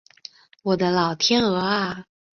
[0.63, 2.05] 我的老天鹅啊